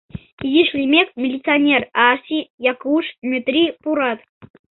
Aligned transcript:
Изиш 0.45 0.69
лиймек, 0.77 1.07
милиционер, 1.21 1.81
Арси, 2.07 2.39
Якуш, 2.71 3.05
Метри 3.29 3.63
пурат. 3.81 4.19